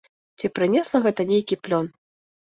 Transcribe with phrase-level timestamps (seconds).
[0.39, 1.93] Ці прынесла гэта нейкі плён?